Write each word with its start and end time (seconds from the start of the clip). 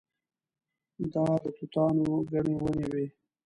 دا 1.13 1.25
د 1.43 1.45
توتانو 1.57 2.07
ګڼې 2.31 2.55
ونې 2.61 2.85
وې. 2.93 3.05